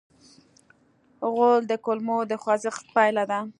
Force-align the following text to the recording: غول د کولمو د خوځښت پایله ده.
غول 1.33 1.61
د 1.67 1.73
کولمو 1.85 2.17
د 2.31 2.33
خوځښت 2.41 2.83
پایله 2.95 3.23
ده. 3.31 3.39